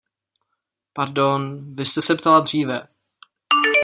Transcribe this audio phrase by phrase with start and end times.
[0.95, 2.87] Pardon, vy jste se ptala dříve.